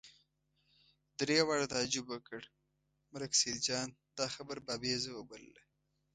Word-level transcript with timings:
درې 1.19 1.37
واړو 1.47 1.71
تعجب 1.73 2.05
وکړ، 2.09 2.41
ملک 3.13 3.31
سیدجان 3.41 3.87
دا 4.17 4.25
خبره 4.35 4.59
بابېزه 4.67 5.11
وبلله. 5.13 5.61